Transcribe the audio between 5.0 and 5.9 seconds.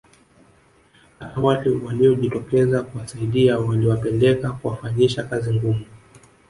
kazi ngumu